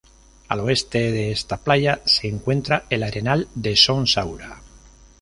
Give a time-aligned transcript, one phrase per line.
[0.47, 4.59] Al oeste de esta playa se encuentra el Arenal de Son Saura.